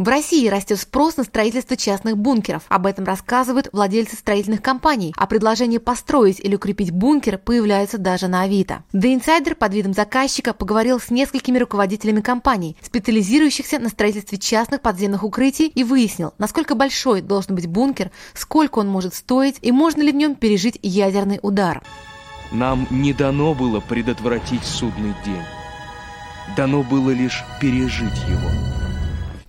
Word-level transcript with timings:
В 0.00 0.08
России 0.08 0.48
растет 0.48 0.80
спрос 0.80 1.18
на 1.18 1.24
строительство 1.24 1.76
частных 1.76 2.16
бункеров. 2.16 2.62
Об 2.70 2.86
этом 2.86 3.04
рассказывают 3.04 3.68
владельцы 3.70 4.16
строительных 4.16 4.62
компаний, 4.62 5.12
а 5.14 5.26
предложение 5.26 5.78
построить 5.78 6.40
или 6.40 6.54
укрепить 6.54 6.90
бункер 6.90 7.36
появляются 7.36 7.98
даже 7.98 8.26
на 8.26 8.40
Авито. 8.40 8.82
The 8.94 9.14
Insider 9.14 9.54
под 9.54 9.74
видом 9.74 9.92
заказчика 9.92 10.54
поговорил 10.54 11.00
с 11.00 11.10
несколькими 11.10 11.58
руководителями 11.58 12.22
компаний, 12.22 12.78
специализирующихся 12.80 13.78
на 13.78 13.90
строительстве 13.90 14.38
частных 14.38 14.80
подземных 14.80 15.22
укрытий 15.22 15.66
и 15.66 15.84
выяснил, 15.84 16.32
насколько 16.38 16.74
большой 16.74 17.20
должен 17.20 17.54
быть 17.54 17.66
бункер, 17.66 18.10
сколько 18.32 18.78
он 18.78 18.88
может 18.88 19.12
стоить 19.12 19.56
и 19.60 19.70
можно 19.70 20.00
ли 20.00 20.12
в 20.12 20.16
нем 20.16 20.34
пережить 20.34 20.78
ядерный 20.80 21.40
удар. 21.42 21.82
Нам 22.52 22.86
не 22.88 23.12
дано 23.12 23.52
было 23.52 23.80
предотвратить 23.80 24.64
судный 24.64 25.12
день. 25.26 25.44
Дано 26.56 26.84
было 26.84 27.10
лишь 27.10 27.44
пережить 27.60 28.16
его. 28.30 28.79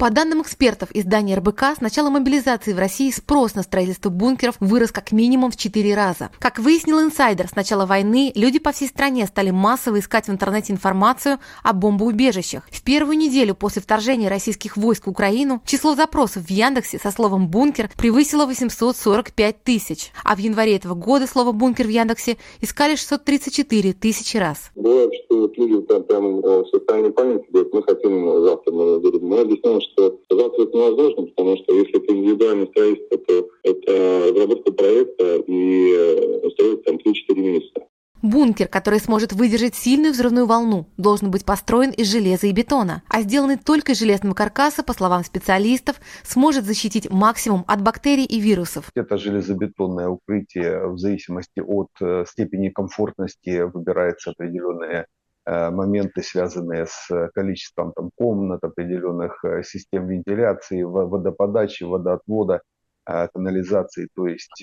По 0.00 0.08
данным 0.08 0.40
экспертов 0.40 0.88
издания 0.94 1.34
РБК, 1.36 1.76
с 1.76 1.82
начала 1.82 2.08
мобилизации 2.08 2.72
в 2.72 2.78
России 2.78 3.10
спрос 3.10 3.54
на 3.54 3.62
строительство 3.62 4.08
бункеров 4.08 4.54
вырос 4.58 4.92
как 4.92 5.12
минимум 5.12 5.50
в 5.50 5.58
4 5.58 5.94
раза. 5.94 6.30
Как 6.38 6.58
выяснил 6.58 7.02
инсайдер, 7.02 7.48
с 7.48 7.54
начала 7.54 7.84
войны 7.84 8.32
люди 8.34 8.58
по 8.58 8.72
всей 8.72 8.88
стране 8.88 9.26
стали 9.26 9.50
массово 9.50 9.98
искать 9.98 10.28
в 10.28 10.30
интернете 10.30 10.72
информацию 10.72 11.38
о 11.62 11.74
бомбоубежищах. 11.74 12.66
В 12.70 12.82
первую 12.82 13.18
неделю 13.18 13.54
после 13.54 13.82
вторжения 13.82 14.30
российских 14.30 14.78
войск 14.78 15.06
в 15.06 15.10
Украину 15.10 15.60
число 15.66 15.94
запросов 15.94 16.44
в 16.44 16.50
Яндексе 16.50 16.98
со 16.98 17.10
словом 17.10 17.48
«бункер» 17.48 17.90
превысило 17.98 18.46
845 18.46 19.62
тысяч. 19.64 20.12
А 20.24 20.34
в 20.34 20.38
январе 20.38 20.76
этого 20.76 20.94
года 20.94 21.26
слово 21.26 21.52
«бункер» 21.52 21.86
в 21.86 21.90
Яндексе 21.90 22.38
искали 22.62 22.94
634 22.94 23.92
тысячи 23.92 24.38
раз. 24.38 24.70
Бывает, 24.76 25.12
что 25.26 25.52
люди 25.58 25.86
там 25.86 26.04
прямо 26.04 26.40
в 26.40 26.66
состоянии 26.70 27.10
памяти 27.10 27.44
говорят, 27.52 27.74
мы 27.74 27.82
хотим 27.82 28.44
завтра 28.44 28.72
мы 28.72 29.40
объясняем, 29.40 29.80
что 29.82 29.89
завтра 29.96 30.62
это 30.62 30.76
невозможно, 30.76 31.26
потому 31.26 31.56
что 31.56 31.74
если 31.74 32.02
это 32.02 32.14
индивидуальное 32.14 32.66
строительство, 32.66 33.18
то 33.18 33.48
это 33.62 34.28
разработка 34.28 34.72
проекта 34.72 35.36
и 35.46 35.92
э, 35.92 36.50
строится 36.50 36.84
там 36.84 36.96
3-4 36.96 37.34
месяца. 37.36 37.80
Бункер, 38.22 38.68
который 38.68 39.00
сможет 39.00 39.32
выдержать 39.32 39.74
сильную 39.74 40.12
взрывную 40.12 40.46
волну, 40.46 40.86
должен 40.98 41.30
быть 41.30 41.46
построен 41.46 41.90
из 41.90 42.10
железа 42.10 42.48
и 42.48 42.52
бетона, 42.52 43.02
а 43.08 43.22
сделанный 43.22 43.56
только 43.56 43.92
из 43.92 43.98
железного 43.98 44.34
каркаса, 44.34 44.82
по 44.82 44.92
словам 44.92 45.24
специалистов, 45.24 45.96
сможет 46.22 46.64
защитить 46.64 47.10
максимум 47.10 47.64
от 47.66 47.80
бактерий 47.80 48.26
и 48.26 48.38
вирусов. 48.38 48.90
Это 48.94 49.16
железобетонное 49.16 50.08
укрытие 50.08 50.88
в 50.88 50.98
зависимости 50.98 51.60
от 51.60 51.88
э, 52.02 52.24
степени 52.28 52.68
комфортности 52.68 53.62
выбирается 53.62 54.32
определенная 54.32 54.90
Э, 54.90 55.19
моменты, 55.46 56.22
связанные 56.22 56.86
с 56.86 57.10
э, 57.10 57.30
количеством 57.34 57.92
там, 57.92 58.10
комнат, 58.14 58.62
определенных 58.62 59.44
э, 59.44 59.62
систем 59.62 60.06
вентиляции, 60.08 60.82
водоподачи, 60.82 61.84
водоотвода, 61.84 62.62
канализации. 63.06 64.08
То 64.14 64.26
есть 64.28 64.62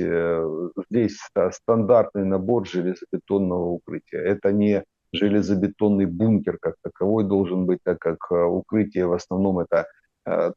здесь 0.90 1.20
стандартный 1.52 2.24
набор 2.24 2.66
железобетонного 2.66 3.66
укрытия. 3.72 4.22
Это 4.22 4.54
не 4.54 4.84
железобетонный 5.12 6.06
бункер 6.06 6.58
как 6.62 6.76
таковой 6.82 7.26
должен 7.26 7.66
быть, 7.66 7.80
так 7.84 8.00
как 8.00 8.32
укрытие 8.32 9.08
в 9.08 9.14
основном 9.14 9.60
это 9.60 9.88
та, 10.24 10.54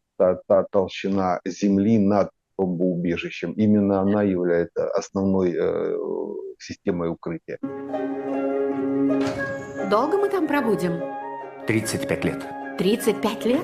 та 0.46 0.64
толщина 0.70 1.40
земли 1.44 1.98
над 1.98 2.30
бомбоубежищем. 2.60 3.52
Именно 3.52 4.00
она 4.00 4.22
является 4.22 4.88
основной 4.90 5.55
э, 5.56 5.96
системой 6.58 7.08
укрытия. 7.08 7.58
Долго 9.91 10.19
мы 10.19 10.28
там 10.28 10.46
пробудем? 10.46 11.00
35 11.66 12.24
лет. 12.24 12.46
35 12.78 13.44
лет? 13.44 13.60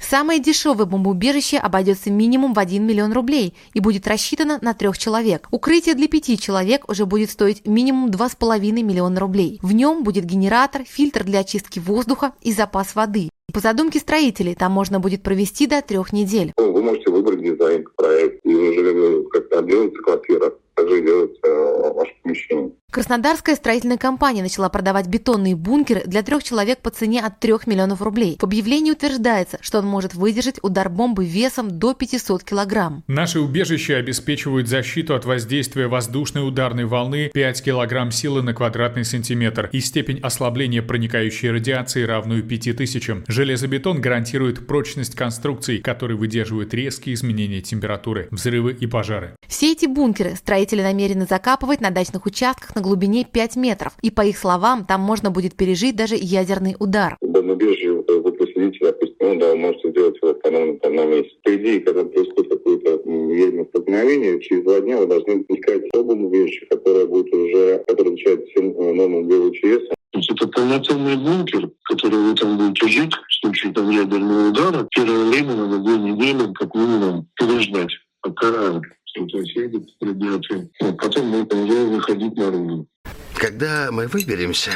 Самое 0.00 0.40
дешевое 0.40 0.86
бомбоубежище 0.86 1.58
обойдется 1.58 2.10
минимум 2.10 2.54
в 2.54 2.58
1 2.58 2.82
миллион 2.82 3.12
рублей 3.12 3.54
и 3.74 3.80
будет 3.80 4.08
рассчитано 4.08 4.58
на 4.62 4.72
трех 4.72 4.96
человек. 4.96 5.46
Укрытие 5.50 5.94
для 5.94 6.08
пяти 6.08 6.38
человек 6.38 6.88
уже 6.88 7.04
будет 7.04 7.30
стоить 7.30 7.66
минимум 7.66 8.08
2,5 8.08 8.82
миллиона 8.82 9.20
рублей. 9.20 9.58
В 9.60 9.72
нем 9.72 10.04
будет 10.04 10.24
генератор, 10.24 10.84
фильтр 10.86 11.22
для 11.24 11.40
очистки 11.40 11.78
воздуха 11.78 12.32
и 12.40 12.50
запас 12.50 12.94
воды. 12.94 13.28
По 13.52 13.60
задумке 13.60 13.98
строителей 13.98 14.54
там 14.54 14.72
можно 14.72 15.00
будет 15.00 15.22
провести 15.22 15.66
до 15.66 15.82
трех 15.82 16.14
недель. 16.14 16.54
Вы 16.56 16.82
можете 16.82 17.10
выбрать 17.10 17.42
дизайн, 17.42 17.84
проект, 17.94 18.40
и 18.46 18.54
уже 18.54 19.24
как-то 19.24 19.58
отделается 19.58 20.02
квартира 20.02 20.50
также 20.80 21.02
делается 21.02 21.40
э, 21.46 21.92
ваше 21.92 22.12
помещение. 22.22 22.72
Краснодарская 22.90 23.54
строительная 23.54 23.98
компания 23.98 24.42
начала 24.42 24.68
продавать 24.68 25.06
бетонные 25.06 25.54
бункеры 25.54 26.02
для 26.06 26.24
трех 26.24 26.42
человек 26.42 26.80
по 26.80 26.90
цене 26.90 27.20
от 27.20 27.38
3 27.38 27.52
миллионов 27.66 28.02
рублей. 28.02 28.36
В 28.40 28.44
объявлении 28.44 28.90
утверждается, 28.90 29.58
что 29.60 29.78
он 29.78 29.86
может 29.86 30.14
выдержать 30.14 30.58
удар 30.62 30.88
бомбы 30.88 31.24
весом 31.24 31.78
до 31.78 31.94
500 31.94 32.42
килограмм. 32.42 33.04
Наши 33.06 33.38
убежища 33.38 33.96
обеспечивают 33.96 34.66
защиту 34.66 35.14
от 35.14 35.24
воздействия 35.24 35.86
воздушной 35.86 36.46
ударной 36.46 36.84
волны 36.84 37.30
5 37.32 37.62
килограмм 37.62 38.10
силы 38.10 38.42
на 38.42 38.54
квадратный 38.54 39.04
сантиметр 39.04 39.68
и 39.70 39.78
степень 39.78 40.18
ослабления 40.18 40.82
проникающей 40.82 41.48
радиации 41.48 42.02
равную 42.02 42.42
5000. 42.42 43.24
Железобетон 43.28 44.00
гарантирует 44.00 44.66
прочность 44.66 45.14
конструкций, 45.14 45.78
которые 45.78 46.16
выдерживают 46.16 46.74
резкие 46.74 47.14
изменения 47.14 47.60
температуры, 47.60 48.26
взрывы 48.32 48.72
и 48.72 48.88
пожары. 48.88 49.36
Все 49.46 49.72
эти 49.72 49.86
бункеры 49.86 50.34
строители 50.34 50.82
намерены 50.82 51.26
закапывать 51.28 51.80
на 51.80 51.90
дачных 51.90 52.26
участках 52.26 52.74
на 52.74 52.79
глубине 52.80 53.26
5 53.30 53.56
метров. 53.56 53.92
И 54.02 54.10
по 54.10 54.22
их 54.22 54.38
словам, 54.38 54.84
там 54.86 55.00
можно 55.00 55.30
будет 55.30 55.54
пережить 55.54 55.96
даже 55.96 56.16
ядерный 56.16 56.76
удар. 56.78 57.16
Бомбоубежище 57.20 57.92
вы 57.92 58.32
посидите, 58.32 58.78
допустим, 58.80 59.16
ну 59.20 59.38
да, 59.38 59.50
вы 59.50 59.56
можете 59.56 59.90
сделать 59.90 60.16
его 60.22 60.32
экономно 60.32 60.78
там, 60.78 60.94
на 60.94 61.04
месяц. 61.06 61.32
По 61.42 61.54
идее, 61.54 61.80
когда 61.80 62.04
происходит 62.04 62.50
какое-то 62.50 62.90
ядерное 62.90 63.64
столкновение, 63.66 64.40
через 64.40 64.64
два 64.64 64.80
дня 64.80 64.98
вы 64.98 65.06
должны 65.06 65.44
искать 65.48 65.88
то 65.90 66.04
бомбоубежище, 66.04 66.66
которое 66.66 67.06
будет 67.06 67.32
уже, 67.34 67.84
которое 67.86 68.10
отвечает 68.10 68.46
всем 68.48 68.70
э, 68.70 68.92
нормам 68.92 69.28
ГВЧС. 69.28 69.88
То 70.12 70.18
есть 70.18 70.30
это 70.32 70.48
полноценный 70.48 71.16
бункер, 71.16 71.70
который 71.84 72.18
вы 72.18 72.34
там 72.34 72.58
будете 72.58 72.88
жить 72.88 73.12
в 73.14 73.40
случае 73.40 73.72
там, 73.72 73.90
ядерного 73.90 74.48
удара. 74.48 74.88
Первое 74.90 75.30
время 75.30 75.54
надо 75.54 75.78
две 75.78 75.96
недели 75.98 76.52
как 76.54 76.74
минимум 76.74 77.28
переждать, 77.36 77.92
пока 78.20 78.80
соседи, 79.14 79.86
ребята. 80.00 80.68
А 80.80 80.92
потом 80.92 81.26
мы 81.28 81.46
продолжаем 81.46 81.90
выходить 81.90 82.36
наружу. 82.36 82.86
Когда 83.34 83.90
мы 83.90 84.06
выберемся, 84.06 84.72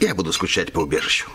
я 0.00 0.14
буду 0.14 0.32
скучать 0.32 0.72
по 0.72 0.80
убежищу. 0.80 1.28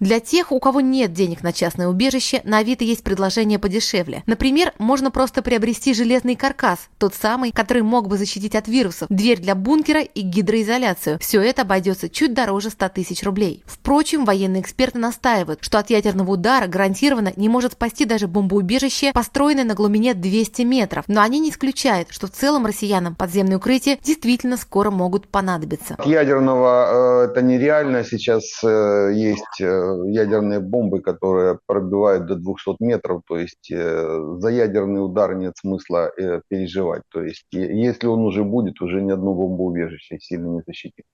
Для 0.00 0.18
тех, 0.18 0.50
у 0.50 0.58
кого 0.58 0.80
нет 0.80 1.12
денег 1.12 1.42
на 1.42 1.52
частное 1.52 1.86
убежище, 1.86 2.40
на 2.44 2.58
Авито 2.58 2.84
есть 2.84 3.04
предложение 3.04 3.58
подешевле. 3.58 4.22
Например, 4.26 4.72
можно 4.78 5.10
просто 5.10 5.42
приобрести 5.42 5.92
железный 5.92 6.36
каркас, 6.36 6.88
тот 6.96 7.14
самый, 7.14 7.52
который 7.52 7.82
мог 7.82 8.08
бы 8.08 8.16
защитить 8.16 8.54
от 8.54 8.66
вирусов, 8.66 9.08
дверь 9.10 9.38
для 9.40 9.54
бункера 9.54 10.00
и 10.00 10.22
гидроизоляцию. 10.22 11.18
Все 11.20 11.42
это 11.42 11.62
обойдется 11.62 12.08
чуть 12.08 12.32
дороже 12.32 12.70
100 12.70 12.88
тысяч 12.88 13.22
рублей. 13.22 13.62
Впрочем, 13.66 14.24
военные 14.24 14.62
эксперты 14.62 14.98
настаивают, 14.98 15.62
что 15.62 15.78
от 15.78 15.90
ядерного 15.90 16.32
удара 16.32 16.66
гарантированно 16.66 17.34
не 17.36 17.50
может 17.50 17.72
спасти 17.72 18.06
даже 18.06 18.26
бомбоубежище, 18.26 19.12
построенное 19.12 19.64
на 19.64 19.74
глубине 19.74 20.14
200 20.14 20.62
метров. 20.62 21.04
Но 21.08 21.20
они 21.20 21.40
не 21.40 21.50
исключают, 21.50 22.08
что 22.10 22.26
в 22.26 22.30
целом 22.30 22.64
россиянам 22.64 23.14
подземные 23.14 23.58
укрытия 23.58 23.98
действительно 24.02 24.56
скоро 24.56 24.90
могут 24.90 25.28
понадобиться. 25.28 25.96
От 25.98 26.06
ядерного 26.06 27.24
э, 27.24 27.30
это 27.30 27.42
нереально. 27.42 28.02
Сейчас 28.02 28.64
э, 28.64 29.12
есть 29.14 29.60
э, 29.60 29.89
ядерные 30.06 30.60
бомбы, 30.60 31.00
которые 31.00 31.58
пробивают 31.66 32.26
до 32.26 32.36
200 32.36 32.76
метров, 32.80 33.22
то 33.26 33.36
есть 33.38 33.70
э, 33.70 34.36
за 34.38 34.48
ядерный 34.50 35.04
удар 35.04 35.34
нет 35.34 35.54
смысла 35.56 36.10
э, 36.16 36.40
переживать. 36.48 37.02
То 37.10 37.22
есть 37.22 37.46
если 37.50 38.06
он 38.06 38.20
уже 38.20 38.44
будет, 38.44 38.80
уже 38.80 39.02
ни 39.02 39.10
одно 39.10 39.34
бомбоубежище 39.34 40.18
сильно 40.20 40.48
не 40.48 40.62
защитит. 40.66 41.04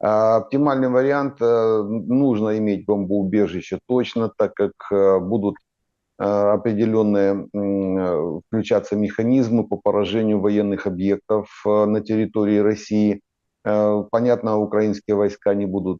А 0.00 0.36
оптимальный 0.36 0.88
вариант 0.88 1.40
э, 1.40 1.82
нужно 1.82 2.58
иметь 2.58 2.86
бомбоубежище 2.86 3.78
точно, 3.86 4.30
так 4.36 4.54
как 4.54 4.72
будут 5.22 5.56
определенные 6.18 7.48
включаться 8.46 8.94
механизмы 8.94 9.66
по 9.66 9.76
поражению 9.76 10.40
военных 10.40 10.86
объектов 10.86 11.48
на 11.64 12.00
территории 12.00 12.58
России. 12.58 13.22
Понятно, 13.64 14.58
украинские 14.58 15.16
войска 15.16 15.54
не 15.54 15.66
будут 15.66 15.98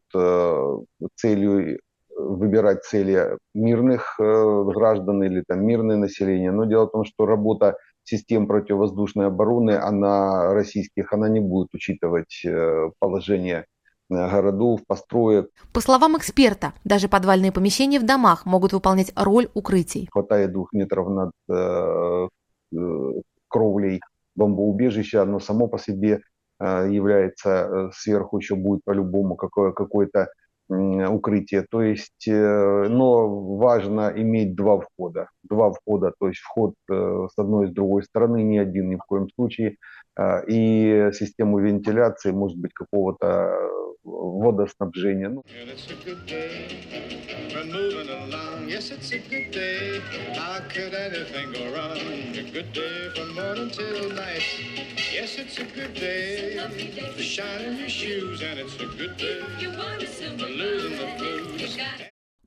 целью 1.16 1.80
выбирать 2.22 2.84
цели 2.84 3.38
мирных 3.54 4.16
э, 4.18 4.64
граждан 4.64 5.22
или 5.22 5.42
там 5.46 5.64
мирное 5.64 5.96
население. 5.96 6.52
Но 6.52 6.64
дело 6.64 6.86
в 6.86 6.92
том, 6.92 7.04
что 7.04 7.26
работа 7.26 7.76
систем 8.04 8.46
противовоздушной 8.46 9.26
обороны, 9.26 9.72
она 9.72 10.52
российских, 10.52 11.12
она 11.12 11.28
не 11.28 11.40
будет 11.40 11.74
учитывать 11.74 12.42
э, 12.44 12.90
положение 12.98 13.66
э, 14.10 14.14
городов, 14.14 14.80
построек. 14.86 15.50
По 15.72 15.80
словам 15.80 16.16
эксперта, 16.16 16.72
даже 16.84 17.08
подвальные 17.08 17.52
помещения 17.52 18.00
в 18.00 18.06
домах 18.06 18.46
могут 18.46 18.72
выполнять 18.72 19.12
роль 19.16 19.48
укрытий. 19.54 20.08
Хватает 20.10 20.52
двух 20.52 20.72
метров 20.72 21.08
над 21.08 21.32
э, 21.50 22.28
кровлей 23.48 24.00
бомбоубежища, 24.34 25.22
оно 25.22 25.40
само 25.40 25.68
по 25.68 25.78
себе 25.78 26.20
является, 26.58 27.90
сверху 27.92 28.38
еще 28.38 28.54
будет 28.54 28.84
по-любому 28.84 29.34
какое, 29.34 29.72
какое-то 29.72 30.28
укрытие. 30.68 31.66
То 31.70 31.82
есть, 31.82 32.26
но 32.26 33.56
важно 33.56 34.12
иметь 34.16 34.54
два 34.54 34.78
входа. 34.80 35.28
Два 35.42 35.70
входа, 35.72 36.12
то 36.18 36.28
есть 36.28 36.40
вход 36.40 36.74
с 36.88 37.38
одной 37.38 37.66
и 37.66 37.68
с 37.70 37.72
другой 37.72 38.02
стороны, 38.04 38.42
ни 38.42 38.58
один 38.58 38.90
ни 38.90 38.96
в 38.96 39.04
коем 39.06 39.28
случае. 39.34 39.76
И 40.48 41.10
систему 41.12 41.58
вентиляции, 41.58 42.32
может 42.32 42.58
быть, 42.58 42.72
какого-то 42.74 43.54
водоснабжения. 44.04 45.28
Ну. 45.28 45.44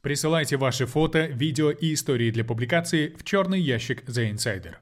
Присылайте 0.01 0.57
ваши 0.57 0.85
фото, 0.85 1.25
видео 1.25 1.71
и 1.71 1.93
истории 1.93 2.29
для 2.29 2.45
публикации 2.45 3.15
в 3.17 3.23
черный 3.23 3.59
ящик 3.59 4.03
The 4.07 4.31
Insider. 4.31 4.75